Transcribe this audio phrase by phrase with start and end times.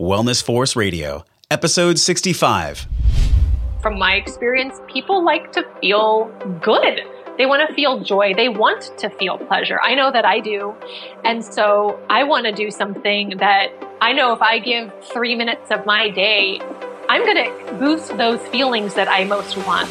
[0.00, 2.86] Wellness Force Radio, episode 65.
[3.82, 6.26] From my experience, people like to feel
[6.62, 7.00] good.
[7.36, 8.32] They want to feel joy.
[8.32, 9.80] They want to feel pleasure.
[9.82, 10.72] I know that I do.
[11.24, 15.72] And so I want to do something that I know if I give three minutes
[15.72, 16.60] of my day,
[17.08, 19.90] I'm going to boost those feelings that I most want.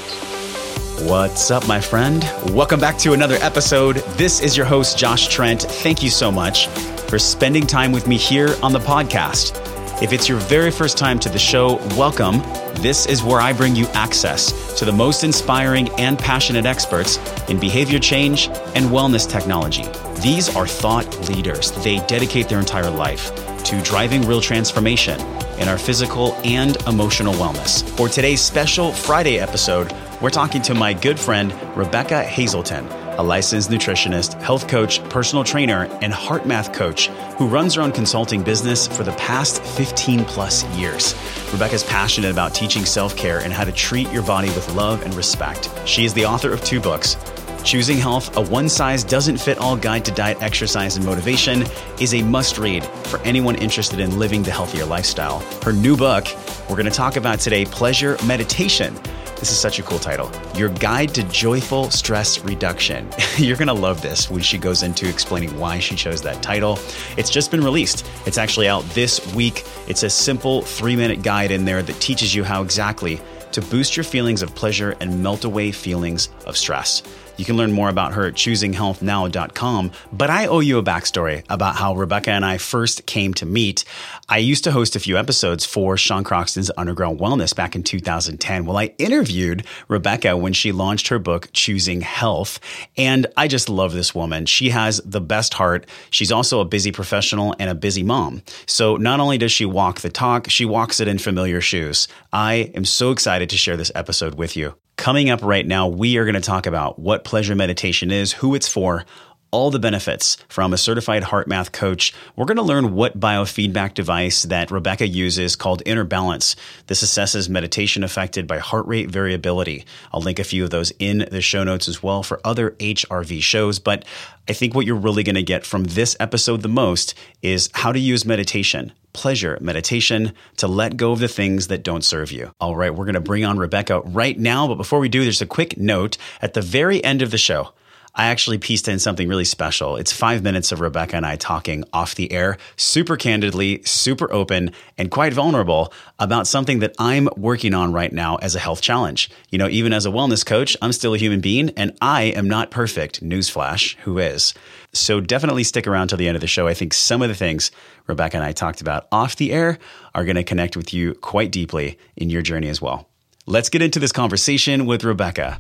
[1.02, 2.24] What's up, my friend?
[2.52, 3.98] Welcome back to another episode.
[4.16, 5.64] This is your host, Josh Trent.
[5.64, 6.68] Thank you so much
[7.10, 9.77] for spending time with me here on the podcast.
[10.00, 12.38] If it's your very first time to the show, welcome.
[12.84, 17.18] This is where I bring you access to the most inspiring and passionate experts
[17.50, 19.86] in behavior change and wellness technology.
[20.22, 21.72] These are thought leaders.
[21.84, 23.32] They dedicate their entire life
[23.64, 25.20] to driving real transformation
[25.58, 27.82] in our physical and emotional wellness.
[27.98, 29.92] For today's special Friday episode,
[30.22, 35.86] we're talking to my good friend, Rebecca Hazelton a licensed nutritionist, health coach, personal trainer,
[36.02, 41.16] and HeartMath coach who runs her own consulting business for the past 15 plus years.
[41.52, 45.14] Rebecca's passionate about teaching self care and how to treat your body with love and
[45.16, 45.70] respect.
[45.86, 47.18] She is the author of two books.
[47.64, 51.66] Choosing Health, a one size doesn't fit all guide to diet, exercise, and motivation,
[52.00, 55.40] is a must read for anyone interested in living the healthier lifestyle.
[55.64, 56.28] Her new book,
[56.70, 58.96] we're going to talk about today Pleasure Meditation
[59.40, 60.32] this is such a cool title.
[60.56, 63.08] Your Guide to Joyful Stress Reduction.
[63.38, 66.80] You're going to love this when she goes into explaining why she chose that title.
[67.18, 68.06] It's just been released.
[68.26, 69.64] It's actually out this week.
[69.88, 73.22] It's a simple three minute guide in there that teaches you how exactly
[73.52, 77.04] to boost your feelings of pleasure and melt away feelings of stress.
[77.38, 79.92] You can learn more about her at choosinghealthnow.com.
[80.12, 83.86] But I owe you a backstory about how Rebecca and I first came to meet.
[84.28, 88.66] I used to host a few episodes for Sean Croxton's Underground Wellness back in 2010.
[88.66, 92.60] Well, I interviewed Rebecca when she launched her book, Choosing Health.
[92.98, 94.48] And I just love this woman.
[94.48, 95.86] She has the best heart.
[96.10, 98.42] She's also a busy professional and a busy mom.
[98.66, 102.08] So not only does she walk the talk, she walks it in familiar shoes.
[102.34, 104.74] I am so excited to share this episode with you.
[105.08, 108.56] Coming up right now, we are going to talk about what pleasure meditation is, who
[108.56, 109.06] it's for,
[109.52, 112.14] all the benefits from a certified HeartMath coach.
[112.36, 116.56] We're going to learn what biofeedback device that Rebecca uses called Inner Balance.
[116.88, 119.86] This assesses meditation affected by heart rate variability.
[120.12, 123.42] I'll link a few of those in the show notes as well for other HRV
[123.42, 123.80] shows.
[123.80, 124.06] But
[124.50, 127.92] I think what you're really going to get from this episode the most is how
[127.92, 132.52] to use meditation pleasure meditation to let go of the things that don't serve you.
[132.62, 134.68] All right, we're going to bring on Rebecca right now.
[134.68, 137.74] But before we do, there's a quick note at the very end of the show.
[138.18, 139.96] I actually pieced in something really special.
[139.96, 144.72] It's five minutes of Rebecca and I talking off the air, super candidly, super open,
[144.98, 149.30] and quite vulnerable about something that I'm working on right now as a health challenge.
[149.52, 152.48] You know, even as a wellness coach, I'm still a human being and I am
[152.48, 153.24] not perfect.
[153.24, 154.56] Newsflash, who is?
[154.94, 156.68] So definitely stick around till the end of the show.
[156.68, 157.70] I think some of the things
[158.08, 159.78] Rebecca and I talked about off the air
[160.16, 163.10] are going to connect with you quite deeply in your journey as well.
[163.46, 165.60] Let's get into this conversation with Rebecca.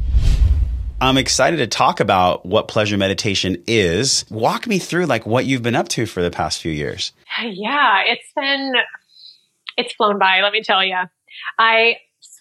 [0.99, 4.25] I'm excited to talk about what pleasure meditation is.
[4.31, 7.13] Walk me through like what you've been up to for the past few years.
[7.39, 8.73] Yeah, it's been
[9.77, 10.97] it's flown by, let me tell you.
[11.59, 11.97] I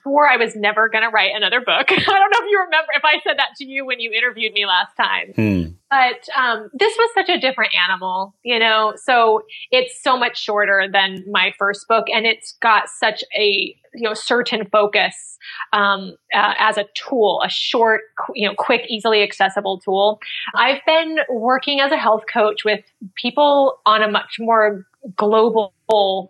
[0.06, 1.86] swore I was never going to write another book.
[1.90, 4.52] I don't know if you remember if I said that to you when you interviewed
[4.52, 5.32] me last time.
[5.34, 5.72] Hmm.
[5.90, 8.94] But um, this was such a different animal, you know.
[8.96, 14.02] So it's so much shorter than my first book, and it's got such a you
[14.02, 15.38] know certain focus
[15.72, 18.02] um, uh, as a tool, a short,
[18.34, 20.18] you know, quick, easily accessible tool.
[20.54, 22.84] I've been working as a health coach with
[23.14, 24.86] people on a much more
[25.16, 25.72] global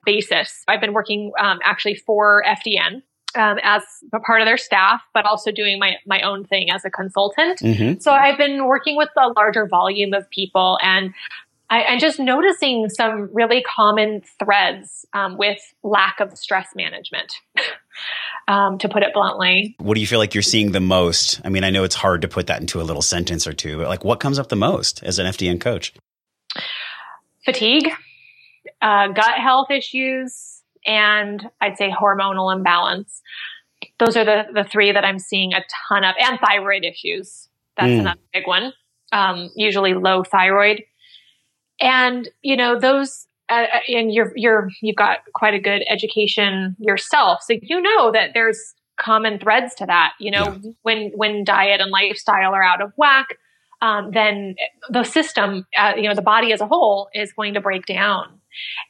[0.05, 0.63] basis.
[0.69, 3.03] I've been working um, actually for FDN,
[3.37, 3.83] um, as
[4.13, 7.61] a part of their staff, but also doing my, my own thing as a consultant.
[7.61, 8.01] Mm-hmm.
[8.01, 11.15] So I've been working with a larger volume of people and
[11.69, 17.35] I, am just noticing some really common threads um, with lack of stress management,
[18.49, 19.75] um, to put it bluntly.
[19.79, 21.41] What do you feel like you're seeing the most?
[21.45, 23.79] I mean, I know it's hard to put that into a little sentence or two,
[23.79, 25.93] but like what comes up the most as an FDN coach?
[27.45, 27.91] Fatigue,
[28.81, 30.56] uh, gut health issues,
[30.87, 33.21] and I'd say hormonal imbalance.
[33.99, 37.49] Those are the, the three that I'm seeing a ton of, and thyroid issues.
[37.77, 38.01] That's mm.
[38.01, 38.72] another big one.
[39.13, 40.83] Um, usually low thyroid.
[41.81, 46.77] And, you know, those, uh, uh, and you're, you're, you've got quite a good education
[46.78, 47.43] yourself.
[47.43, 50.15] So you know that there's common threads to that.
[50.19, 50.71] You know, yeah.
[50.83, 53.37] when, when diet and lifestyle are out of whack,
[53.83, 54.57] um, then
[54.89, 58.41] the system, uh, you know, the body as a whole is going to break down.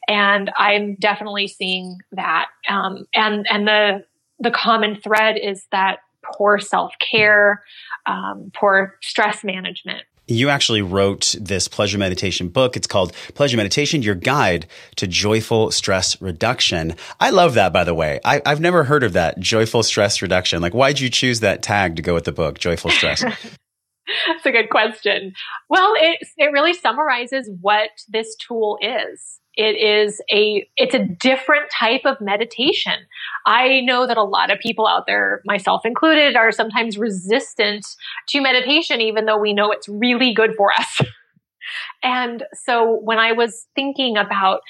[0.09, 2.47] And I'm definitely seeing that.
[2.69, 4.05] Um, and, and the,
[4.39, 5.99] the common thread is that
[6.35, 7.63] poor self care,
[8.07, 10.03] um, poor stress management.
[10.29, 12.77] You actually wrote this pleasure meditation book.
[12.77, 14.67] It's called Pleasure Meditation, Your Guide
[14.97, 16.97] to Joyful Stress Reduction.
[17.21, 18.19] I love that, by the way.
[18.25, 20.61] I, have never heard of that, joyful stress reduction.
[20.61, 23.25] Like, why'd you choose that tag to go with the book, Joyful Stress?
[24.27, 25.33] That's a good question.
[25.69, 29.41] Well, it, it really summarizes what this tool is.
[29.55, 32.93] It is a, it's a different type of meditation.
[33.47, 37.87] I know that a lot of people out there, myself included, are sometimes resistant
[38.29, 41.01] to meditation, even though we know it's really good for us.
[42.03, 44.61] and so when I was thinking about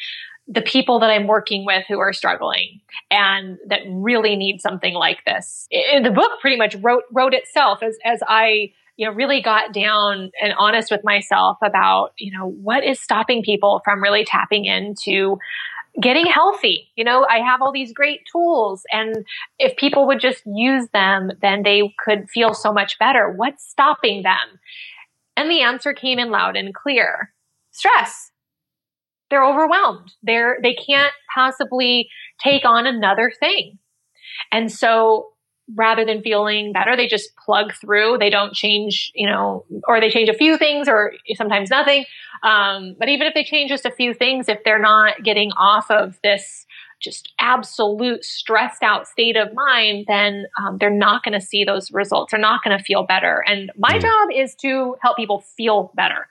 [0.46, 2.80] the people that I'm working with who are struggling
[3.10, 7.82] and that really need something like this, it, the book pretty much wrote, wrote itself
[7.82, 12.48] as, as I you know, really got down and honest with myself about, you know,
[12.48, 15.38] what is stopping people from really tapping into
[16.00, 16.88] getting healthy.
[16.96, 19.24] You know, I have all these great tools and
[19.58, 23.32] if people would just use them, then they could feel so much better.
[23.34, 24.60] What's stopping them?
[25.36, 27.32] And the answer came in loud and clear.
[27.70, 28.30] Stress.
[29.28, 30.12] They're overwhelmed.
[30.22, 32.08] They're, they can't possibly
[32.42, 33.78] take on another thing.
[34.52, 35.28] And so
[35.74, 38.18] rather than feeling better, they just plug through.
[38.18, 42.04] They don't change, you know, or they change a few things or sometimes nothing.
[42.42, 45.90] Um, but even if they change just a few things, if they're not getting off
[45.90, 46.66] of this
[47.00, 51.92] just absolute stressed out state of mind, then um, they're not going to see those
[51.92, 52.30] results.
[52.30, 53.44] They're not going to feel better.
[53.46, 54.00] And my mm.
[54.00, 56.28] job is to help people feel better,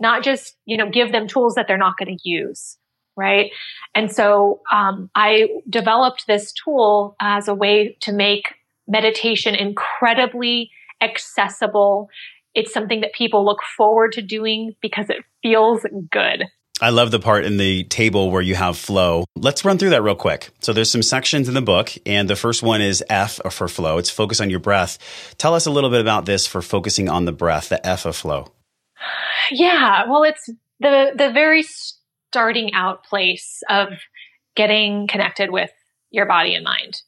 [0.00, 2.78] not just, you know, give them tools that they're not going to use
[3.16, 3.50] right?
[3.94, 8.54] And so um, I developed this tool as a way to make
[8.86, 10.70] meditation incredibly
[11.00, 12.08] accessible.
[12.54, 16.44] It's something that people look forward to doing because it feels good.
[16.80, 19.24] I love the part in the table where you have flow.
[19.36, 20.50] Let's run through that real quick.
[20.60, 23.98] So there's some sections in the book, and the first one is F for flow.
[23.98, 24.98] It's focus on your breath.
[25.38, 28.16] Tell us a little bit about this for focusing on the breath, the F of
[28.16, 28.48] flow.
[29.52, 30.46] Yeah, well, it's
[30.80, 31.64] the the very
[32.34, 33.90] starting out place of
[34.56, 35.70] getting connected with
[36.10, 37.00] your body and mind.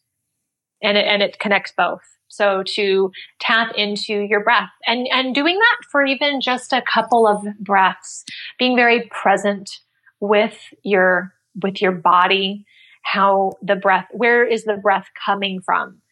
[0.80, 2.02] And it, and it connects both.
[2.28, 7.26] So to tap into your breath and, and doing that for even just a couple
[7.26, 8.24] of breaths,
[8.56, 9.68] being very present
[10.20, 12.64] with your, with your body,
[13.02, 16.02] how the breath, where is the breath coming from?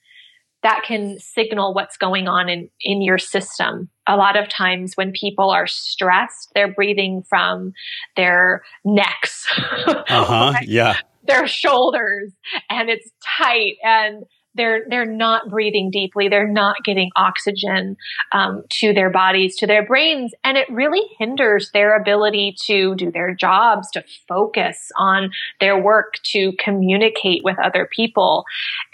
[0.65, 3.91] That can signal what's going on in, in your system.
[4.09, 7.75] A lot of times when people are stressed, they're breathing from
[8.17, 9.47] their necks.
[9.87, 10.55] uh-huh.
[10.63, 10.97] Yeah.
[11.27, 12.33] Their shoulders
[12.71, 16.29] and it's tight and they're they're not breathing deeply.
[16.29, 17.97] They're not getting oxygen
[18.33, 20.33] um, to their bodies to their brains.
[20.45, 25.31] And it really hinders their ability to do their jobs to focus on
[25.61, 28.45] their work to communicate with other people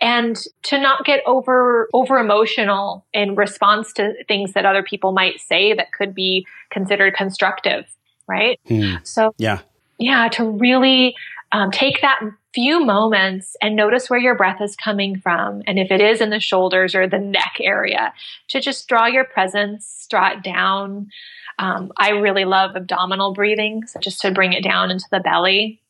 [0.01, 5.41] and to not get over over emotional in response to things that other people might
[5.41, 7.85] say that could be considered constructive
[8.31, 8.61] right?
[8.67, 8.95] Hmm.
[9.03, 9.59] so yeah.
[9.99, 11.15] yeah to really
[11.52, 12.20] um, take that
[12.55, 15.62] few moments and notice where your breath is coming from.
[15.67, 18.12] And if it is in the shoulders or the neck area,
[18.49, 21.11] to just draw your presence, draw it down.
[21.58, 25.81] Um, I really love abdominal breathing, so just to bring it down into the belly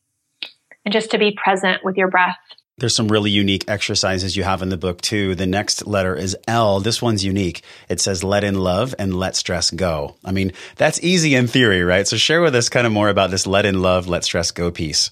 [0.85, 2.37] and just to be present with your breath.
[2.77, 5.35] There's some really unique exercises you have in the book too.
[5.35, 6.79] The next letter is L.
[6.79, 7.63] This one's unique.
[7.89, 10.15] It says let in love and let stress go.
[10.25, 12.07] I mean, that's easy in theory, right?
[12.07, 14.71] So share with us kind of more about this let in love, let stress go
[14.71, 15.11] piece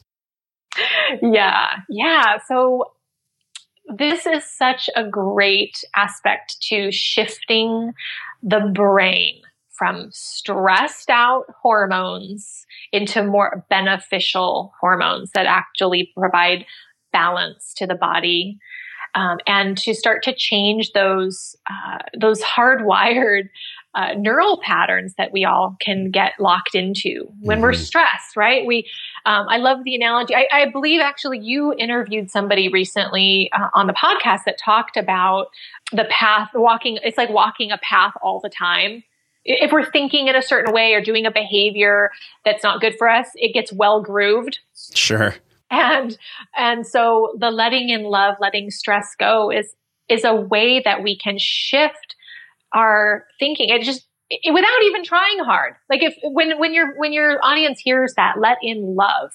[1.21, 1.77] yeah.
[1.89, 2.37] Yeah.
[2.47, 2.91] So
[3.87, 7.93] this is such a great aspect to shifting
[8.43, 16.65] the brain from stressed out hormones into more beneficial hormones that actually provide
[17.13, 18.59] balance to the body
[19.15, 23.49] um, and to start to change those uh, those hardwired
[23.95, 27.63] uh, neural patterns that we all can get locked into when mm-hmm.
[27.63, 28.65] we're stressed, right?
[28.65, 28.87] We,
[29.25, 30.35] um, I love the analogy.
[30.35, 35.47] I, I, believe actually you interviewed somebody recently uh, on the podcast that talked about
[35.91, 36.99] the path walking.
[37.03, 39.03] It's like walking a path all the time.
[39.45, 42.11] If we're thinking in a certain way or doing a behavior
[42.45, 44.59] that's not good for us, it gets well grooved.
[44.93, 45.35] Sure.
[45.71, 46.17] And,
[46.57, 49.75] and so the letting in love, letting stress go is,
[50.09, 52.15] is a way that we can shift
[52.73, 53.69] our thinking.
[53.69, 55.75] It just it, without even trying hard.
[55.89, 59.31] Like if when when your when your audience hears that, let in love.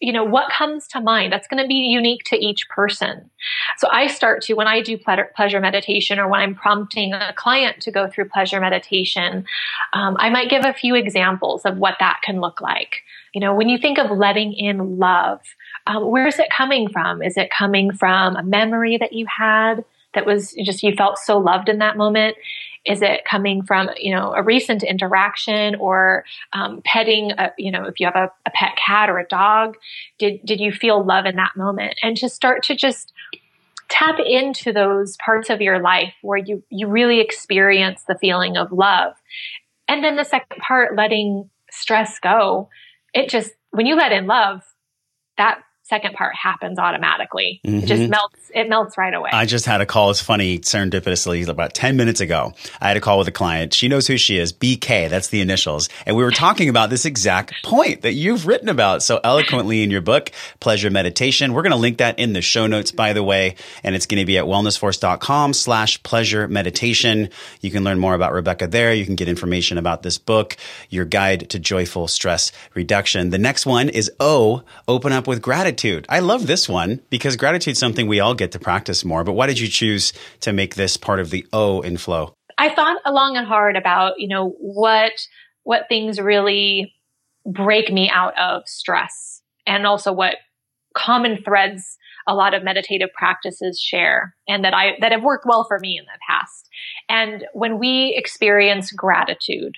[0.00, 1.32] You know, what comes to mind?
[1.32, 3.30] That's going to be unique to each person.
[3.78, 4.98] So I start to, when I do
[5.34, 9.46] pleasure meditation or when I'm prompting a client to go through pleasure meditation,
[9.94, 12.96] um, I might give a few examples of what that can look like.
[13.34, 15.40] You know, when you think of letting in love,
[15.86, 17.22] um, where is it coming from?
[17.22, 19.84] Is it coming from a memory that you had?
[20.14, 22.36] that was just you felt so loved in that moment?
[22.86, 27.84] Is it coming from, you know, a recent interaction or um, petting, a, you know,
[27.84, 29.76] if you have a, a pet cat or a dog,
[30.18, 31.94] did, did you feel love in that moment?
[32.02, 33.12] And to start to just
[33.88, 38.72] tap into those parts of your life where you, you really experience the feeling of
[38.72, 39.14] love.
[39.88, 42.68] And then the second part, letting stress go.
[43.12, 44.62] It just, when you let in love,
[45.36, 47.60] that second part happens automatically.
[47.64, 47.78] Mm-hmm.
[47.78, 48.10] It just mm-hmm.
[48.10, 48.50] melts.
[48.54, 49.30] It melts right away.
[49.32, 50.10] I just had a call.
[50.10, 52.54] It's funny, serendipitously, about 10 minutes ago.
[52.80, 53.74] I had a call with a client.
[53.74, 54.52] She knows who she is.
[54.52, 55.10] BK.
[55.10, 55.88] That's the initials.
[56.06, 59.90] And we were talking about this exact point that you've written about so eloquently in
[59.90, 61.52] your book, Pleasure Meditation.
[61.52, 63.56] We're going to link that in the show notes, by the way.
[63.82, 67.28] And it's going to be at wellnessforce.com slash pleasure meditation.
[67.60, 68.94] You can learn more about Rebecca there.
[68.94, 70.56] You can get information about this book,
[70.88, 73.30] your guide to joyful stress reduction.
[73.30, 76.06] The next one is O, open up with gratitude gratitude.
[76.08, 79.24] I love this one because gratitude is something we all get to practice more.
[79.24, 82.34] But why did you choose to make this part of the O in flow?
[82.56, 85.12] I thought long and hard about, you know, what
[85.64, 86.92] what things really
[87.46, 90.36] break me out of stress and also what
[90.94, 95.64] common threads a lot of meditative practices share and that I that have worked well
[95.64, 96.68] for me in the past.
[97.08, 99.74] And when we experience gratitude,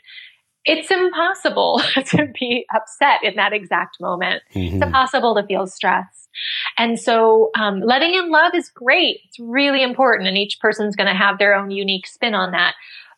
[0.66, 4.42] it's impossible to be upset in that exact moment.
[4.54, 4.76] Mm-hmm.
[4.76, 6.28] It's impossible to feel stress.
[6.76, 9.20] And so, um, letting in love is great.
[9.25, 10.28] It's really important.
[10.28, 12.75] And each person's going to have their own unique spin on that.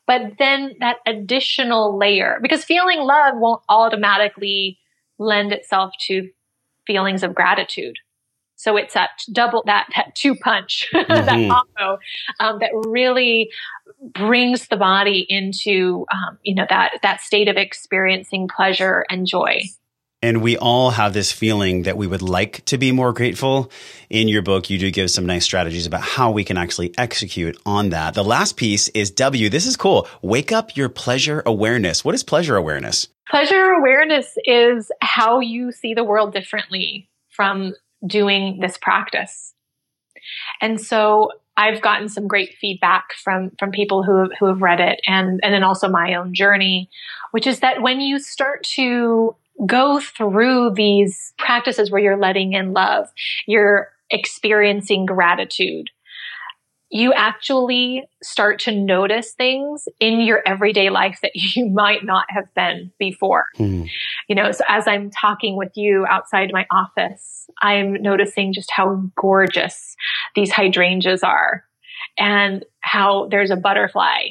[0.06, 4.78] But then that additional layer, because feeling love won't automatically
[5.18, 6.30] lend itself to
[6.86, 7.96] feelings of gratitude.
[8.58, 11.08] So it's that double, that, that two punch, mm-hmm.
[11.08, 11.98] that combo,
[12.40, 13.50] um, that really
[14.12, 19.62] brings the body into, um, you know, that, that state of experiencing pleasure and joy.
[20.20, 23.70] And we all have this feeling that we would like to be more grateful.
[24.10, 27.56] In your book, you do give some nice strategies about how we can actually execute
[27.64, 28.14] on that.
[28.14, 29.48] The last piece is W.
[29.48, 30.08] This is cool.
[30.20, 32.04] Wake up your pleasure awareness.
[32.04, 33.06] What is pleasure awareness?
[33.30, 37.74] Pleasure awareness is how you see the world differently from
[38.06, 39.54] doing this practice.
[40.60, 45.00] And so I've gotten some great feedback from from people who who have read it
[45.06, 46.88] and and then also my own journey,
[47.32, 49.34] which is that when you start to
[49.66, 53.08] go through these practices where you're letting in love,
[53.46, 55.90] you're experiencing gratitude,
[56.90, 62.52] you actually start to notice things in your everyday life that you might not have
[62.54, 63.44] been before.
[63.58, 63.88] Mm.
[64.28, 69.02] You know, so as I'm talking with you outside my office, I'm noticing just how
[69.16, 69.96] gorgeous
[70.34, 71.64] these hydrangeas are
[72.18, 74.28] and how there's a butterfly.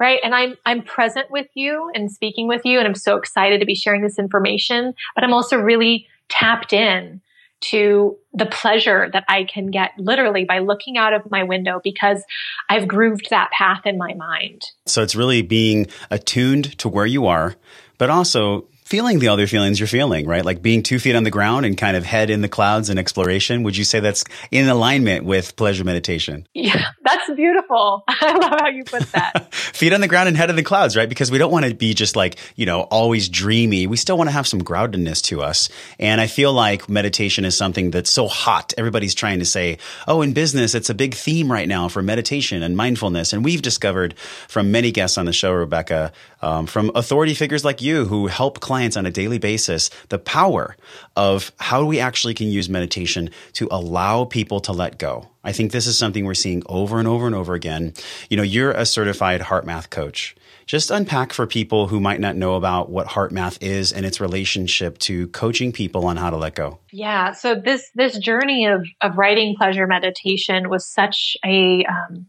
[0.00, 0.20] Right.
[0.22, 2.78] And I'm, I'm present with you and speaking with you.
[2.78, 7.20] And I'm so excited to be sharing this information, but I'm also really tapped in
[7.60, 12.22] to the pleasure that I can get literally by looking out of my window because
[12.68, 14.62] I've grooved that path in my mind.
[14.86, 17.56] So it's really being attuned to where you are,
[17.98, 20.46] but also feeling the other feelings you're feeling, right?
[20.46, 22.98] Like being two feet on the ground and kind of head in the clouds and
[22.98, 23.62] exploration.
[23.64, 26.48] Would you say that's in alignment with pleasure meditation?
[26.54, 28.04] Yeah, that's beautiful.
[28.08, 29.52] I love how you put that.
[29.78, 31.06] feet on the ground and head in the clouds, right?
[31.08, 33.86] Because we don't want to be just like, you know, always dreamy.
[33.86, 35.68] We still want to have some groundedness to us.
[35.98, 38.72] And I feel like meditation is something that's so hot.
[38.78, 39.76] Everybody's trying to say,
[40.06, 43.34] oh, in business, it's a big theme right now for meditation and mindfulness.
[43.34, 44.18] And we've discovered
[44.48, 46.10] from many guests on the show, Rebecca,
[46.42, 50.76] um, from authority figures like you who help clients on a daily basis the power
[51.16, 55.28] of how we actually can use meditation to allow people to let go.
[55.44, 57.94] I think this is something we're seeing over and over and over again.
[58.28, 60.36] You know, you're a certified HeartMath coach.
[60.66, 64.98] Just unpack for people who might not know about what HeartMath is and its relationship
[64.98, 66.78] to coaching people on how to let go.
[66.92, 67.32] Yeah.
[67.32, 72.26] So this this journey of of writing pleasure meditation was such a um,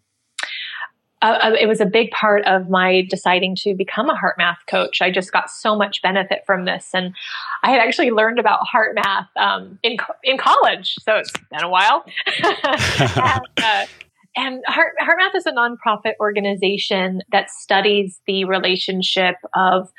[1.21, 5.01] uh, it was a big part of my deciding to become a HeartMath coach.
[5.01, 7.13] I just got so much benefit from this, and
[7.63, 12.05] I had actually learned about HeartMath um, in in college, so it's been a while.
[12.43, 13.85] and, uh,
[14.39, 19.91] and Heart, HeartMath is a nonprofit organization that studies the relationship of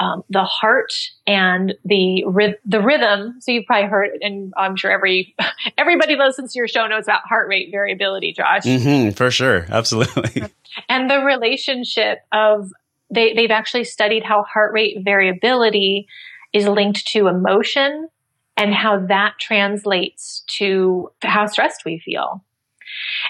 [0.00, 0.92] um, the heart
[1.28, 2.24] and the
[2.64, 3.36] the rhythm.
[3.40, 5.36] So you've probably heard, and I'm sure every
[5.78, 8.64] everybody listens to your show knows about heart rate variability, Josh.
[8.64, 10.44] Mm-hmm, for sure, absolutely.
[10.88, 12.72] And the relationship of
[13.08, 16.08] they they've actually studied how heart rate variability
[16.52, 18.08] is linked to emotion
[18.56, 22.42] and how that translates to how stressed we feel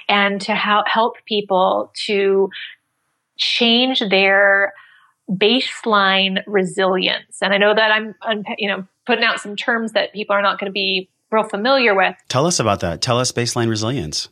[0.09, 2.51] and to help people to
[3.37, 4.73] change their
[5.31, 7.39] baseline resilience.
[7.43, 8.15] And I know that I'm,
[8.59, 11.95] you know, putting out some terms that people are not going to be real familiar
[11.95, 12.15] with.
[12.29, 13.01] Tell us about that.
[13.03, 14.29] Tell us baseline resilience.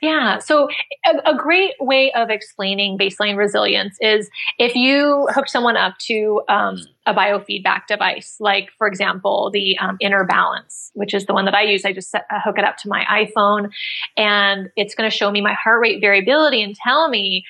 [0.00, 0.38] Yeah.
[0.38, 0.68] So,
[1.04, 6.42] a, a, great way of explaining baseline resilience is if you hook someone up to
[6.48, 11.44] um, a biofeedback device, like, for example, the um, Inner Balance, which is the one
[11.46, 11.84] that I use.
[11.84, 13.70] I just set, uh, hook it up to my iPhone
[14.16, 17.44] and it's going to show me my heart rate variability and tell me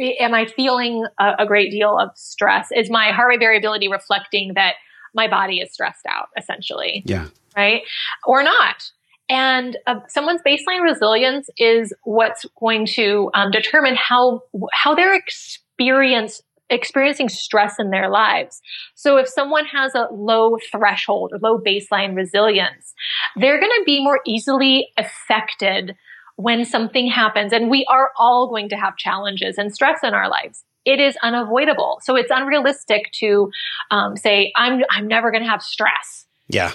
[0.00, 2.68] am I feeling a, a great deal of stress?
[2.74, 4.74] Is my heart rate variability reflecting that
[5.14, 7.02] my body is stressed out, essentially?
[7.06, 7.28] Yeah.
[7.56, 7.82] Right?
[8.26, 8.90] Or not?
[9.28, 14.42] And uh, someone's baseline resilience is what's going to um, determine how
[14.72, 18.60] how their experience experiencing stress in their lives.
[18.94, 22.94] So if someone has a low threshold or low baseline resilience,
[23.36, 25.94] they're going to be more easily affected
[26.36, 27.52] when something happens.
[27.52, 30.64] And we are all going to have challenges and stress in our lives.
[30.84, 32.00] It is unavoidable.
[32.02, 33.50] So it's unrealistic to
[33.90, 36.26] um, say, I'm, I'm never going to have stress.
[36.48, 36.72] Yeah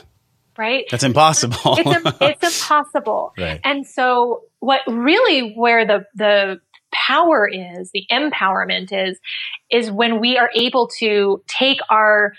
[0.58, 0.86] right?
[0.90, 1.76] That's impossible.
[1.78, 3.34] it's, it's impossible.
[3.38, 3.60] Right.
[3.64, 6.60] And so what really where the the
[6.92, 9.20] power is, the empowerment is,
[9.72, 12.34] is when we are able to take our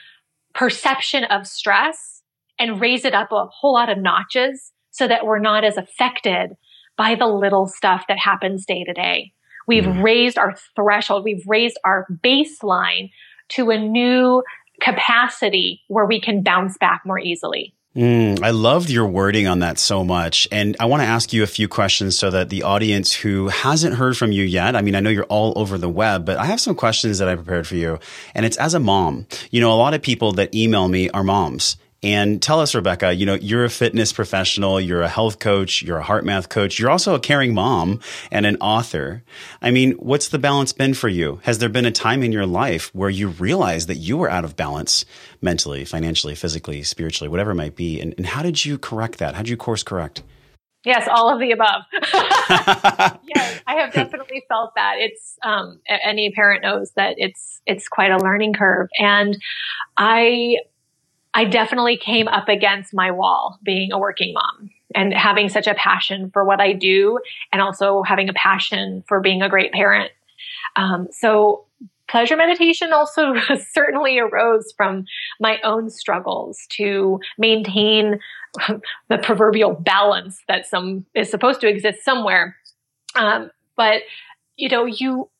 [0.54, 2.22] perception of stress
[2.58, 6.56] and raise it up a whole lot of notches so that we're not as affected
[6.96, 9.32] by the little stuff that happens day to day.
[9.66, 10.02] We've mm.
[10.02, 11.24] raised our threshold.
[11.24, 13.10] We've raised our baseline
[13.50, 14.42] to a new
[14.80, 17.74] capacity where we can bounce back more easily.
[17.98, 20.46] Mm, I loved your wording on that so much.
[20.52, 23.96] And I want to ask you a few questions so that the audience who hasn't
[23.96, 26.44] heard from you yet, I mean, I know you're all over the web, but I
[26.44, 27.98] have some questions that I prepared for you.
[28.36, 29.26] And it's as a mom.
[29.50, 33.12] You know, a lot of people that email me are moms and tell us, Rebecca,
[33.12, 36.90] you know, you're a fitness professional, you're a health coach, you're a HeartMath coach, you're
[36.90, 38.00] also a caring mom
[38.30, 39.24] and an author.
[39.60, 41.40] I mean, what's the balance been for you?
[41.42, 44.44] Has there been a time in your life where you realized that you were out
[44.44, 45.04] of balance
[45.40, 48.00] mentally, financially, physically, spiritually, whatever it might be?
[48.00, 49.34] And, and how did you correct that?
[49.34, 50.22] How did you course correct?
[50.84, 51.82] Yes, all of the above.
[53.24, 54.94] yes, I have definitely felt that.
[54.98, 59.36] It's um, any parent knows that it's it's quite a learning curve, and
[59.96, 60.58] I
[61.38, 65.74] I definitely came up against my wall being a working mom and having such a
[65.74, 67.20] passion for what I do
[67.52, 70.10] and also having a passion for being a great parent.
[70.74, 71.66] Um, so
[72.08, 73.34] pleasure meditation also
[73.70, 75.04] certainly arose from
[75.38, 78.18] my own struggles to maintain
[79.08, 82.56] the proverbial balance that some is supposed to exist somewhere.
[83.14, 84.02] Um, but
[84.56, 85.30] you know, you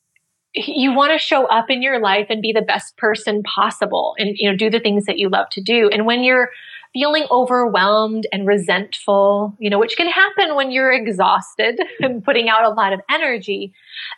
[0.54, 4.36] you want to show up in your life and be the best person possible and
[4.36, 5.88] you know do the things that you love to do.
[5.88, 6.50] And when you're
[6.94, 12.64] feeling overwhelmed and resentful you know which can happen when you're exhausted and putting out
[12.64, 13.74] a lot of energy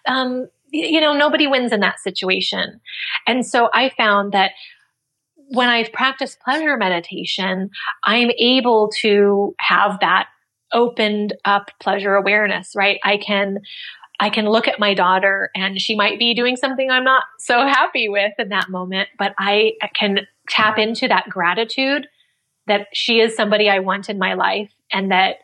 [0.06, 2.80] um, you know nobody wins in that situation.
[3.26, 4.52] And so i found that
[5.52, 7.70] when i've practiced pleasure meditation
[8.04, 10.28] i'm able to have that
[10.72, 13.00] opened up pleasure awareness right?
[13.04, 13.58] I can
[14.20, 17.66] I can look at my daughter and she might be doing something I'm not so
[17.66, 22.06] happy with in that moment, but I can tap into that gratitude
[22.66, 25.36] that she is somebody I want in my life and that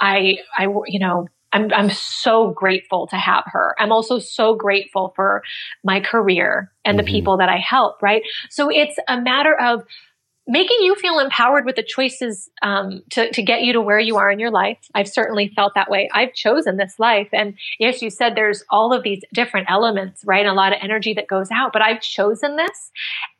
[0.00, 3.74] I, I, you know, I'm, I'm so grateful to have her.
[3.78, 5.42] I'm also so grateful for
[5.84, 7.06] my career and mm-hmm.
[7.06, 8.22] the people that I help, right?
[8.50, 9.84] So it's a matter of
[10.46, 14.16] making you feel empowered with the choices um, to, to get you to where you
[14.16, 14.78] are in your life.
[14.94, 16.08] I've certainly felt that way.
[16.12, 17.28] I've chosen this life.
[17.32, 20.46] And yes, you said there's all of these different elements, right?
[20.46, 22.92] A lot of energy that goes out, but I've chosen this.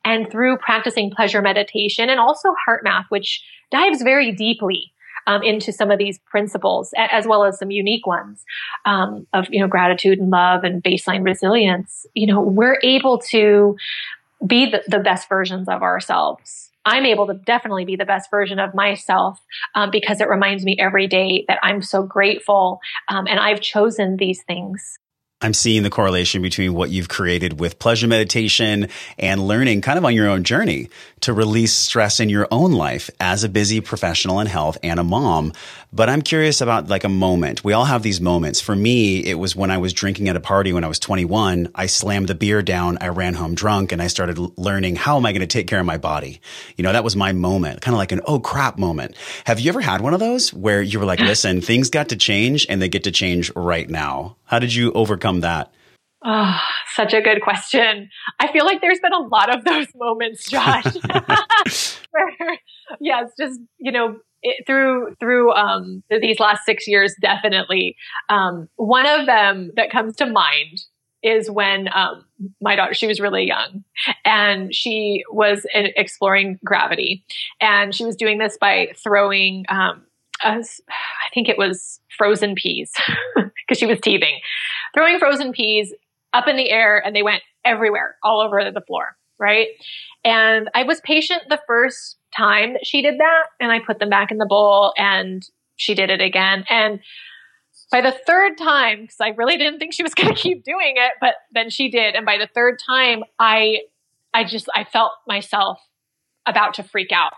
[0.04, 4.92] And through practicing pleasure meditation and also HeartMath, which dives very deeply
[5.28, 8.44] um, into some of these principles, as well as some unique ones
[8.84, 12.06] um, of you know gratitude and love and baseline resilience.
[12.14, 13.76] You know, we're able to
[14.46, 18.58] be the, the best versions of ourselves I'm able to definitely be the best version
[18.58, 19.38] of myself
[19.74, 24.16] um, because it reminds me every day that I'm so grateful um, and I've chosen
[24.16, 24.98] these things.
[25.42, 30.04] I'm seeing the correlation between what you've created with pleasure meditation and learning kind of
[30.06, 30.88] on your own journey
[31.20, 35.04] to release stress in your own life as a busy professional in health and a
[35.04, 35.52] mom.
[35.92, 37.62] But I'm curious about like a moment.
[37.62, 38.62] We all have these moments.
[38.62, 41.70] For me, it was when I was drinking at a party when I was 21.
[41.74, 42.96] I slammed the beer down.
[43.02, 45.80] I ran home drunk and I started learning how am I going to take care
[45.80, 46.40] of my body?
[46.78, 49.14] You know, that was my moment, kind of like an oh crap moment.
[49.44, 52.16] Have you ever had one of those where you were like, listen, things got to
[52.16, 54.36] change and they get to change right now?
[54.46, 55.72] How did you overcome that?
[56.24, 56.58] Oh,
[56.94, 58.08] such a good question.
[58.40, 60.84] I feel like there's been a lot of those moments, Josh.
[62.10, 62.58] Where,
[63.00, 67.96] yes, just you know, it, through through um, these last six years, definitely.
[68.28, 70.80] Um, one of them that comes to mind
[71.22, 72.24] is when um,
[72.60, 73.82] my daughter she was really young
[74.24, 77.24] and she was exploring gravity
[77.60, 80.05] and she was doing this by throwing um,
[80.42, 80.62] I
[81.34, 82.92] think it was frozen peas
[83.36, 84.40] because she was teething,
[84.94, 85.94] throwing frozen peas
[86.32, 89.16] up in the air and they went everywhere, all over the floor.
[89.38, 89.68] Right.
[90.24, 94.08] And I was patient the first time that she did that and I put them
[94.08, 95.46] back in the bowl and
[95.76, 96.64] she did it again.
[96.70, 97.00] And
[97.90, 100.94] by the third time, because I really didn't think she was going to keep doing
[100.96, 102.14] it, but then she did.
[102.14, 103.80] And by the third time, I,
[104.32, 105.78] I just, I felt myself
[106.46, 107.32] about to freak out.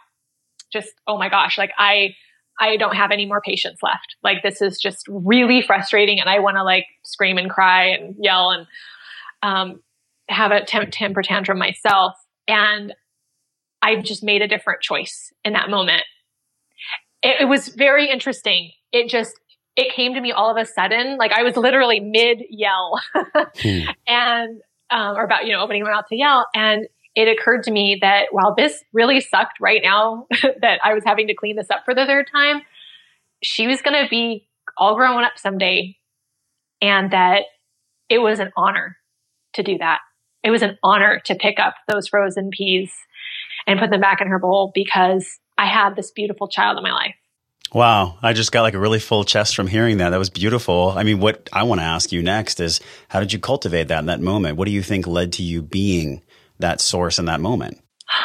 [0.73, 2.15] Just, oh my gosh, like I,
[2.61, 4.17] I don't have any more patience left.
[4.23, 8.15] Like this is just really frustrating, and I want to like scream and cry and
[8.19, 8.67] yell and
[9.43, 9.81] um,
[10.29, 12.15] have a temp- temper tantrum myself.
[12.47, 12.95] And
[13.83, 16.03] I just made a different choice in that moment.
[17.23, 18.73] It, it was very interesting.
[18.93, 19.39] It just
[19.77, 23.81] it came to me all of a sudden, like I was literally mid yell, hmm.
[24.07, 26.89] and um, or about you know opening my mouth to yell, and
[27.19, 30.29] it occurred to me that while this really sucked right now
[30.61, 32.63] that I was having to clean this up for the third time,
[33.43, 35.97] she was going to be all grown up someday
[36.81, 37.43] and that
[38.09, 38.97] it was an honor
[39.55, 39.99] to do that.
[40.45, 42.93] It was an honor to pick up those frozen peas
[43.67, 45.27] and put them back in her bowl because
[45.59, 47.17] I had this beautiful child in my life.
[47.75, 48.17] Wow.
[48.23, 50.11] I just got like a really full chest from hearing that.
[50.11, 50.95] That was beautiful.
[50.97, 53.99] I mean, what I want to ask you next is how did you cultivate that
[53.99, 54.57] in that moment?
[54.57, 56.23] What do you think led to you being
[56.59, 57.81] that source in that moment?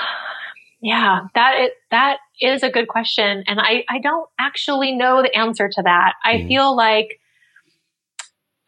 [0.86, 3.46] Yeah, that is, that is a good question.
[3.48, 6.16] And I, I don't actually know the answer to that.
[6.26, 6.48] I mm.
[6.50, 7.22] feel like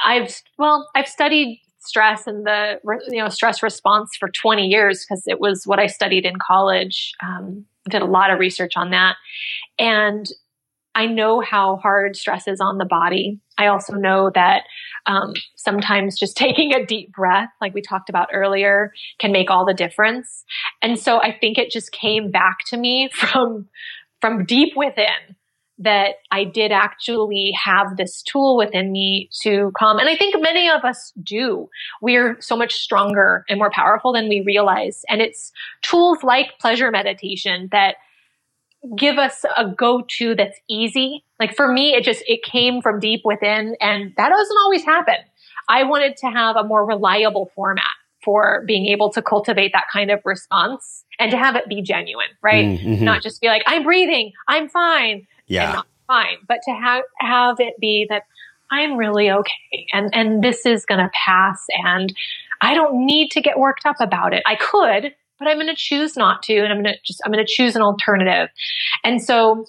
[0.02, 5.24] I've, well, I've studied stress and the, you know, stress response for 20 years because
[5.28, 7.12] it was what I studied in college.
[7.22, 9.18] Um, did a lot of research on that.
[9.78, 10.26] And
[10.96, 13.40] I know how hard stress is on the body.
[13.58, 14.64] I also know that
[15.06, 19.66] um, sometimes just taking a deep breath, like we talked about earlier, can make all
[19.66, 20.46] the difference.
[20.82, 23.68] And so I think it just came back to me from
[24.22, 25.36] from deep within
[25.78, 30.00] that I did actually have this tool within me to calm.
[30.00, 31.70] And I think many of us do.
[32.02, 35.04] We're so much stronger and more powerful than we realize.
[35.10, 37.96] And it's tools like pleasure meditation that
[38.98, 41.24] give us a go-to that's easy.
[41.40, 45.16] Like for me, it just, it came from deep within and that doesn't always happen.
[45.68, 50.12] I wanted to have a more reliable format for being able to cultivate that kind
[50.12, 52.66] of response and to have it be genuine, right?
[52.66, 53.04] Mm-hmm.
[53.04, 55.28] Not just be like, I'm breathing, I'm fine.
[55.48, 55.82] Yeah.
[56.08, 58.24] fine, but to have, have it be that
[58.72, 62.14] I'm really okay and, and this is going to pass and
[62.62, 64.42] I don't need to get worked up about it.
[64.46, 66.58] I could, but I'm going to choose not to.
[66.58, 68.50] And I'm going to just, I'm going to choose an alternative.
[69.04, 69.66] And so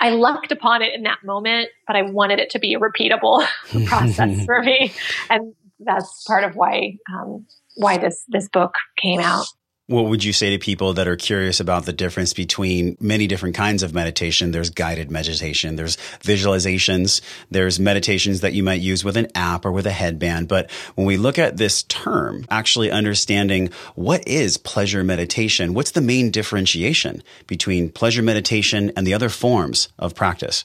[0.00, 3.46] I lucked upon it in that moment, but I wanted it to be a repeatable
[3.86, 4.92] process for me.
[5.30, 9.46] And that's part of why, um, why this, this book came out.
[9.88, 13.56] What would you say to people that are curious about the difference between many different
[13.56, 14.52] kinds of meditation?
[14.52, 19.72] There's guided meditation, there's visualizations, there's meditations that you might use with an app or
[19.72, 20.46] with a headband.
[20.46, 26.00] But when we look at this term, actually understanding what is pleasure meditation, what's the
[26.00, 30.64] main differentiation between pleasure meditation and the other forms of practice?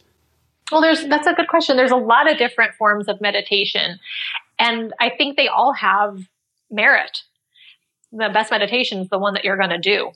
[0.71, 1.75] Well, there's that's a good question.
[1.75, 3.99] There's a lot of different forms of meditation,
[4.59, 6.19] and I think they all have
[6.69, 7.23] merit
[8.11, 10.11] the best meditation is the one that you're going to do.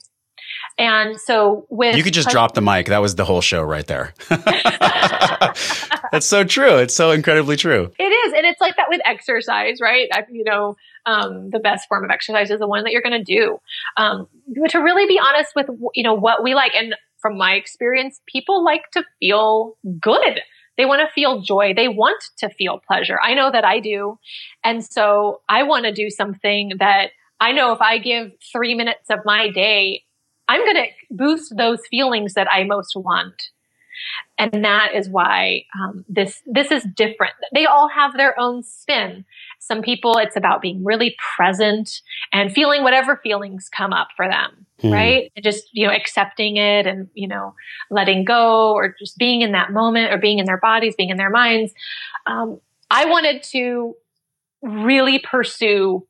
[0.78, 2.86] And so with You could just drop the mic.
[2.86, 4.14] That was the whole show right there.
[4.28, 6.76] That's so true.
[6.76, 7.92] It's so incredibly true.
[7.98, 8.32] It is.
[8.34, 10.08] And it's like that with exercise, right?
[10.12, 10.76] I, you know,
[11.06, 13.58] um, the best form of exercise is the one that you're going to do.
[13.96, 14.28] Um,
[14.68, 16.74] to really be honest with, you know, what we like.
[16.74, 20.40] And from my experience, people like to feel good.
[20.76, 21.74] They want to feel joy.
[21.74, 23.18] They want to feel pleasure.
[23.22, 24.18] I know that I do.
[24.64, 27.10] And so I want to do something that
[27.42, 30.04] I know if I give three minutes of my day,
[30.46, 33.50] I'm going to boost those feelings that I most want.
[34.38, 37.34] And that is why um, this this is different.
[37.52, 39.24] They all have their own spin.
[39.58, 42.00] Some people, it's about being really present
[42.32, 44.92] and feeling whatever feelings come up for them, hmm.
[44.92, 45.32] right?
[45.34, 47.54] And just you know accepting it and you know
[47.90, 51.16] letting go, or just being in that moment, or being in their bodies, being in
[51.16, 51.72] their minds.
[52.26, 53.96] Um, I wanted to
[54.62, 56.06] really pursue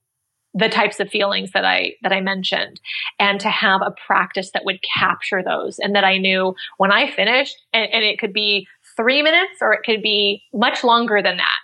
[0.55, 2.81] the types of feelings that I that I mentioned
[3.19, 7.11] and to have a practice that would capture those and that I knew when I
[7.11, 11.39] finished and, and it could be three minutes or it could be much longer than
[11.39, 11.59] that.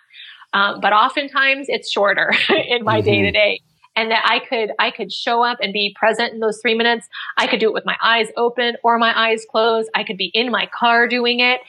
[0.54, 3.60] Um, but oftentimes it's shorter in my day to day
[3.94, 7.08] and that I could I could show up and be present in those three minutes.
[7.36, 9.90] I could do it with my eyes open or my eyes closed.
[9.94, 11.60] I could be in my car doing it,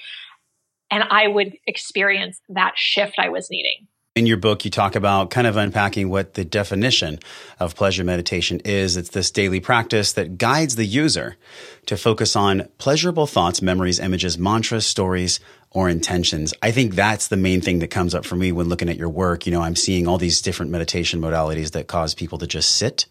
[0.90, 3.88] and I would experience that shift I was needing
[4.20, 7.20] In your book, you talk about kind of unpacking what the definition
[7.58, 8.98] of pleasure meditation is.
[8.98, 11.38] It's this daily practice that guides the user
[11.86, 15.40] to focus on pleasurable thoughts, memories, images, mantras, stories,
[15.72, 16.54] or intentions.
[16.62, 19.08] I think that's the main thing that comes up for me when looking at your
[19.08, 19.46] work.
[19.46, 23.06] You know, I'm seeing all these different meditation modalities that cause people to just sit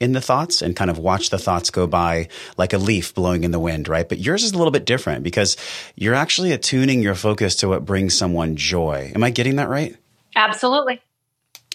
[0.00, 3.44] in the thoughts and kind of watch the thoughts go by like a leaf blowing
[3.44, 4.08] in the wind, right?
[4.08, 5.58] But yours is a little bit different because
[5.94, 9.12] you're actually attuning your focus to what brings someone joy.
[9.14, 9.98] Am I getting that right?
[10.34, 11.00] Absolutely.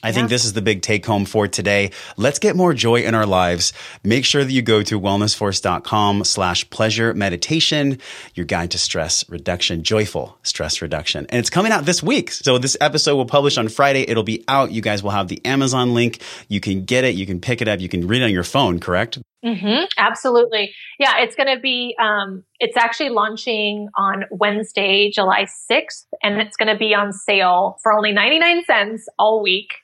[0.01, 0.13] I yeah.
[0.13, 1.91] think this is the big take home for today.
[2.15, 3.73] Let's get more joy in our lives.
[4.03, 7.99] Make sure that you go to wellnessforce.com slash pleasure meditation,
[8.33, 11.25] your guide to stress reduction, joyful stress reduction.
[11.29, 12.31] And it's coming out this week.
[12.31, 14.05] So this episode will publish on Friday.
[14.07, 14.71] It'll be out.
[14.71, 16.21] You guys will have the Amazon link.
[16.47, 17.15] You can get it.
[17.15, 17.81] You can pick it up.
[17.81, 19.19] You can read it on your phone, correct?
[19.43, 20.73] Mm-hmm, absolutely.
[20.99, 26.57] Yeah, it's going to be, um, it's actually launching on Wednesday, July 6th, and it's
[26.57, 29.75] going to be on sale for only 99 cents all week.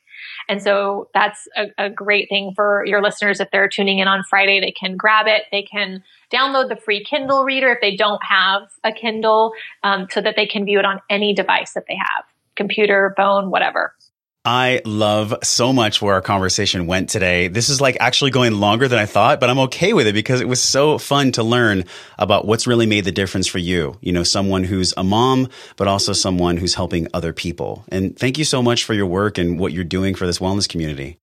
[0.49, 3.39] And so that's a, a, great thing for your listeners.
[3.39, 5.43] If they're tuning in on Friday, they can grab it.
[5.51, 10.21] They can download the free Kindle reader if they don't have a Kindle um, so
[10.21, 13.93] that they can view it on any device that they have computer, phone, whatever.
[14.45, 17.47] I love so much where our conversation went today.
[17.47, 20.39] This is like actually going longer than I thought, but I'm okay with it because
[20.39, 21.85] it was so fun to learn
[22.19, 23.97] about what's really made the difference for you.
[24.01, 27.85] You know, someone who's a mom, but also someone who's helping other people.
[27.89, 30.69] And thank you so much for your work and what you're doing for this wellness
[30.69, 31.17] community.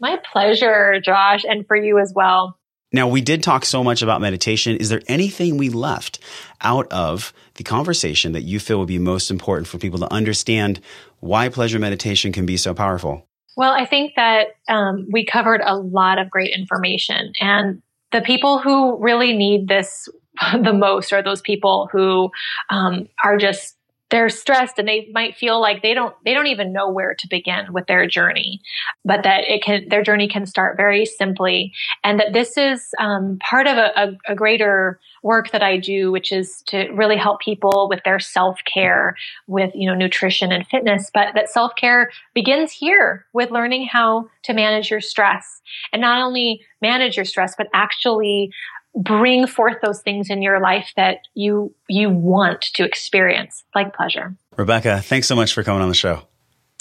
[0.00, 2.57] My pleasure, Josh, and for you as well.
[2.92, 4.76] Now, we did talk so much about meditation.
[4.76, 6.18] Is there anything we left
[6.62, 10.80] out of the conversation that you feel would be most important for people to understand
[11.20, 13.26] why pleasure meditation can be so powerful?
[13.56, 17.32] Well, I think that um, we covered a lot of great information.
[17.40, 20.08] And the people who really need this
[20.62, 22.30] the most are those people who
[22.70, 23.77] um, are just
[24.10, 27.28] they're stressed and they might feel like they don't they don't even know where to
[27.28, 28.60] begin with their journey
[29.04, 31.72] but that it can their journey can start very simply.
[32.04, 36.12] And that this is um, part of a, a, a, greater work that i do
[36.12, 39.16] which is to really help people with their self-care
[39.46, 44.54] with you know nutrition and fitness but that self-care begins here with learning how to
[44.54, 45.60] manage your stress.
[45.92, 48.50] And not only manage your stress but actually
[48.98, 54.34] bring forth those things in your life that you you want to experience like pleasure.
[54.56, 56.22] Rebecca thanks so much for coming on the show.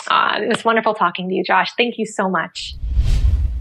[0.07, 1.71] Uh, it was wonderful talking to you josh.
[1.77, 2.75] Thank you so much.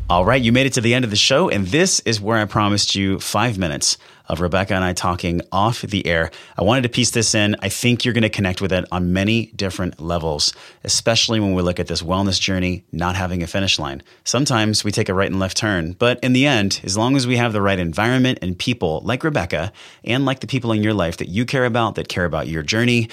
[0.09, 2.39] All right, you made it to the end of the show, and this is where
[2.39, 6.31] I promised you five minutes of Rebecca and I talking off the air.
[6.57, 7.57] I wanted to piece this in.
[7.61, 10.53] I think you're going to connect with it on many different levels,
[10.85, 14.03] especially when we look at this wellness journey not having a finish line.
[14.25, 17.27] Sometimes we take a right and left turn, but in the end, as long as
[17.27, 19.73] we have the right environment and people like Rebecca
[20.05, 22.63] and like the people in your life that you care about, that care about your
[22.63, 23.09] journey,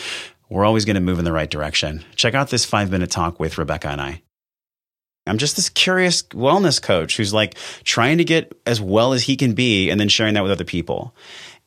[0.49, 2.03] we're always going to move in the right direction.
[2.15, 4.21] Check out this five minute talk with Rebecca and I.
[5.25, 9.37] I'm just this curious wellness coach who's like trying to get as well as he
[9.37, 11.15] can be and then sharing that with other people.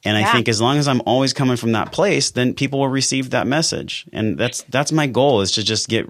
[0.05, 0.29] And yeah.
[0.29, 3.31] I think as long as I'm always coming from that place, then people will receive
[3.31, 4.07] that message.
[4.13, 6.07] And that's that's my goal is to just get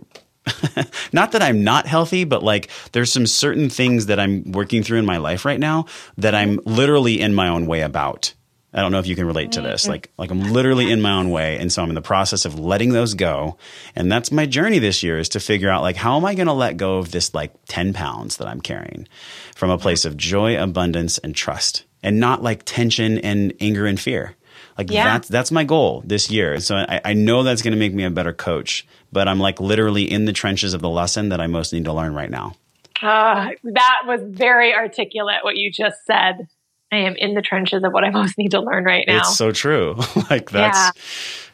[1.13, 4.99] not that I'm not healthy, but like there's some certain things that I'm working through
[4.99, 5.87] in my life right now
[6.19, 6.71] that I'm mm-hmm.
[6.71, 8.35] literally in my own way about.
[8.77, 9.83] I don't know if you can relate to this.
[9.83, 9.91] Mm-hmm.
[9.91, 11.59] Like, like I'm literally in my own way.
[11.59, 13.57] And so I'm in the process of letting those go.
[13.95, 16.47] And that's my journey this year is to figure out like, how am I going
[16.47, 19.09] to let go of this like 10 pounds that I'm carrying
[19.55, 23.99] from a place of joy, abundance, and trust and not like tension and anger and
[23.99, 24.37] fear.
[24.79, 25.05] Like yeah.
[25.05, 26.61] that's, that's my goal this year.
[26.61, 29.59] So I, I know that's going to make me a better coach, but I'm like
[29.59, 32.55] literally in the trenches of the lesson that I most need to learn right now.
[33.03, 36.47] Uh, that was very articulate what you just said.
[36.93, 39.19] I am in the trenches of what I most need to learn right now.
[39.19, 39.97] It's so true.
[40.31, 40.93] like that's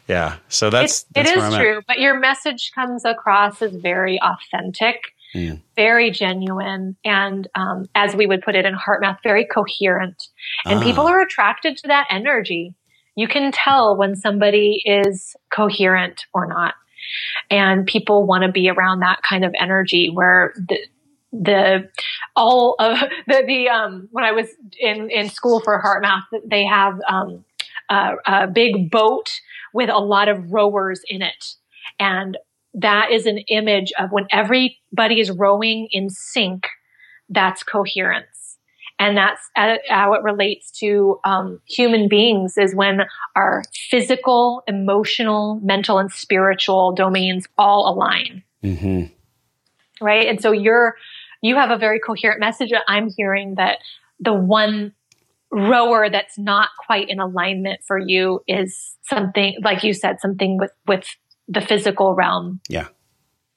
[0.07, 0.15] yeah.
[0.15, 0.35] yeah.
[0.49, 1.77] So that's, that's it is true.
[1.77, 1.87] At.
[1.87, 4.97] But your message comes across as very authentic,
[5.35, 5.61] mm.
[5.75, 10.27] very genuine, and um, as we would put it in HeartMath, very coherent.
[10.65, 10.83] And ah.
[10.83, 12.75] people are attracted to that energy.
[13.15, 16.73] You can tell when somebody is coherent or not.
[17.49, 20.79] And people want to be around that kind of energy where the,
[21.33, 21.89] the
[22.35, 24.47] all of the the um when I was
[24.79, 27.43] in in school for HeartMath, they have um
[27.89, 29.41] a, a big boat
[29.73, 31.55] with a lot of rowers in it,
[31.99, 32.37] and
[32.75, 36.67] that is an image of when everybody is rowing in sync.
[37.29, 38.57] That's coherence.
[38.99, 39.41] And that's
[39.89, 43.01] how it relates to um, human beings is when
[43.35, 48.43] our physical, emotional, mental, and spiritual domains all align.
[48.63, 49.05] Mm-hmm.
[50.03, 50.27] Right.
[50.27, 50.95] And so you're,
[51.43, 52.71] you have a very coherent message.
[52.87, 53.77] I'm hearing that
[54.19, 54.93] the one
[55.51, 60.71] rower that's not quite in alignment for you is something, like you said, something with,
[60.87, 61.05] with
[61.47, 62.61] the physical realm.
[62.69, 62.87] Yeah.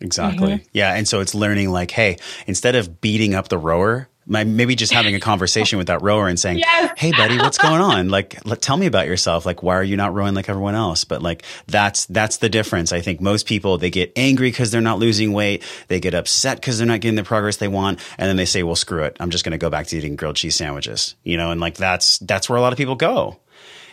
[0.01, 0.55] Exactly.
[0.55, 0.65] Mm-hmm.
[0.73, 0.95] Yeah.
[0.95, 5.15] And so it's learning like, hey, instead of beating up the rower, maybe just having
[5.15, 6.93] a conversation with that rower and saying, yes.
[6.97, 8.09] "Hey, buddy, what's going on?
[8.09, 9.47] Like, let, tell me about yourself.
[9.47, 12.93] Like, why are you not rowing like everyone else?" But like, that's that's the difference.
[12.93, 15.63] I think most people they get angry because they're not losing weight.
[15.89, 18.63] They get upset because they're not getting the progress they want, and then they say,
[18.63, 19.17] "Well, screw it.
[19.21, 21.75] I'm just going to go back to eating grilled cheese sandwiches." You know, and like
[21.75, 23.39] that's that's where a lot of people go.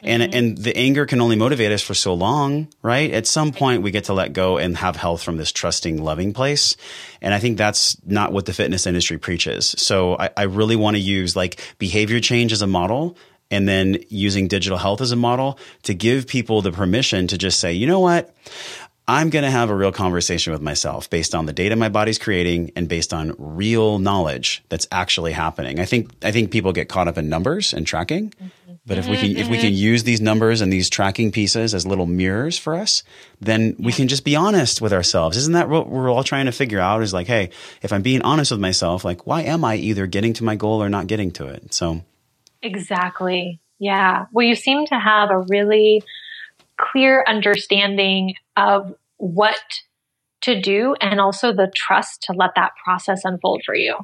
[0.03, 0.37] And, mm-hmm.
[0.37, 3.11] and the anger can only motivate us for so long, right?
[3.11, 6.33] At some point, we get to let go and have health from this trusting, loving
[6.33, 6.75] place.
[7.21, 9.75] And I think that's not what the fitness industry preaches.
[9.77, 13.17] So I, I really want to use like behavior change as a model
[13.51, 17.59] and then using digital health as a model to give people the permission to just
[17.59, 18.33] say, you know what?
[19.07, 22.17] I'm going to have a real conversation with myself based on the data my body's
[22.17, 25.79] creating and based on real knowledge that's actually happening.
[25.79, 28.29] I think I think people get caught up in numbers and tracking.
[28.29, 28.62] Mm-hmm.
[28.85, 29.75] But if we can if we can mm-hmm.
[29.75, 33.03] use these numbers and these tracking pieces as little mirrors for us,
[33.39, 35.37] then we can just be honest with ourselves.
[35.37, 38.21] Isn't that what we're all trying to figure out is like, hey, if I'm being
[38.23, 41.31] honest with myself, like why am I either getting to my goal or not getting
[41.31, 41.73] to it?
[41.73, 42.01] So
[42.61, 43.61] Exactly.
[43.79, 44.25] Yeah.
[44.31, 46.03] Well, you seem to have a really
[46.77, 49.81] clear understanding of what
[50.41, 53.97] to do and also the trust to let that process unfold for you.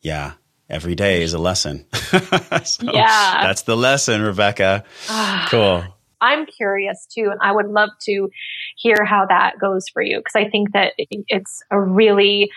[0.00, 0.32] Yeah.
[0.68, 1.86] Every day is a lesson.
[1.92, 3.42] so yeah.
[3.42, 4.84] That's the lesson, Rebecca.
[5.08, 5.48] Ah.
[5.50, 5.84] cool.
[6.20, 8.28] I'm curious too, and I would love to
[8.76, 12.50] hear how that goes for you because I think that it's a really,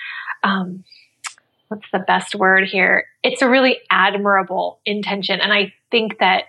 [0.44, 0.84] um,
[1.68, 3.06] what's the best word here?
[3.24, 5.40] It's a really admirable intention.
[5.40, 6.46] And I think that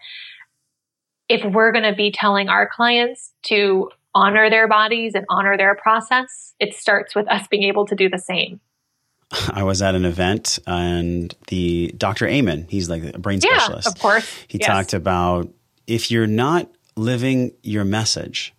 [1.28, 5.74] if we're going to be telling our clients to honor their bodies and honor their
[5.74, 8.60] process, it starts with us being able to do the same.
[9.52, 12.26] I was at an event and the Dr.
[12.26, 13.88] Amen, he's like a brain yeah, specialist.
[13.88, 14.30] Of course.
[14.48, 14.66] He yes.
[14.66, 15.48] talked about
[15.86, 18.54] if you're not living your message,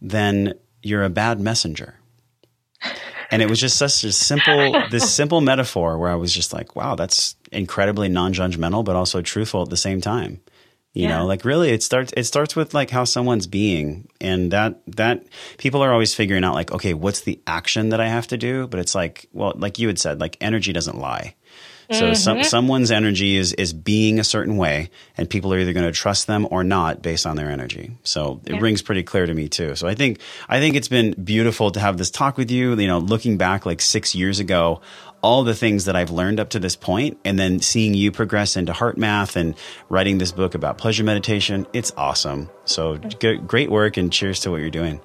[0.00, 1.94] then you're a bad messenger.
[3.30, 6.76] And it was just such a simple, this simple metaphor where I was just like,
[6.76, 10.40] wow, that's incredibly non judgmental, but also truthful at the same time.
[10.92, 11.18] You yeah.
[11.18, 15.24] know, like really it starts it starts with like how someone's being and that that
[15.56, 18.66] people are always figuring out like okay, what's the action that I have to do?
[18.66, 21.34] But it's like, well, like you had said, like energy doesn't lie.
[21.90, 22.14] So mm-hmm.
[22.14, 25.92] some, someone's energy is is being a certain way, and people are either going to
[25.92, 27.96] trust them or not based on their energy.
[28.02, 28.60] So it yeah.
[28.60, 29.76] rings pretty clear to me too.
[29.76, 32.74] So I think I think it's been beautiful to have this talk with you.
[32.76, 34.80] You know, looking back like six years ago,
[35.22, 38.56] all the things that I've learned up to this point, and then seeing you progress
[38.56, 39.54] into HeartMath and
[39.88, 42.50] writing this book about pleasure meditation, it's awesome.
[42.64, 42.98] So
[43.46, 45.00] great work, and cheers to what you're doing.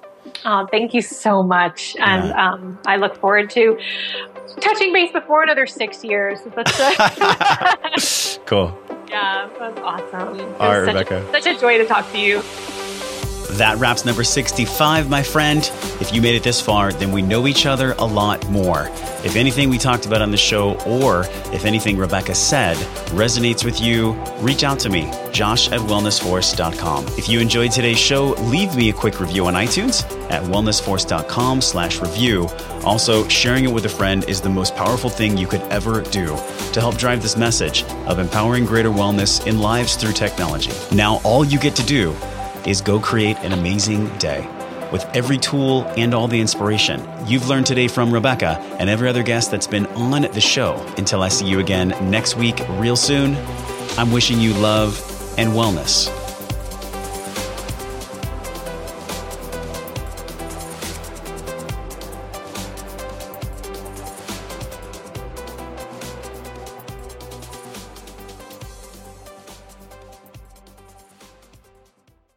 [0.45, 1.95] Oh, thank you so much.
[1.99, 2.51] And yeah.
[2.51, 3.77] um, I look forward to
[4.59, 6.39] touching base before another six years.
[8.45, 8.77] cool.
[9.09, 10.39] Yeah, that's awesome.
[10.59, 11.31] All right, such, Rebecca.
[11.31, 12.41] Such a joy to talk to you.
[13.57, 15.59] That wraps number 65, my friend.
[15.99, 18.87] If you made it this far, then we know each other a lot more.
[19.23, 22.77] If anything we talked about on the show, or if anything Rebecca said
[23.15, 27.07] resonates with you, reach out to me, josh at wellnessforce.com.
[27.17, 31.99] If you enjoyed today's show, leave me a quick review on iTunes at wellnessforce.com slash
[31.99, 32.47] review.
[32.85, 36.27] Also, sharing it with a friend is the most powerful thing you could ever do
[36.73, 40.71] to help drive this message of empowering greater wellness in lives through technology.
[40.95, 42.15] Now, all you get to do
[42.67, 44.47] is go create an amazing day
[44.91, 49.23] with every tool and all the inspiration you've learned today from Rebecca and every other
[49.23, 50.75] guest that's been on the show.
[50.97, 53.35] Until I see you again next week, real soon,
[53.97, 54.99] I'm wishing you love
[55.37, 56.26] and wellness